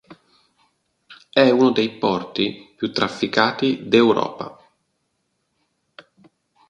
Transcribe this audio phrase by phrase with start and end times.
[1.31, 4.57] È uno dei porti più trafficati d'Europa.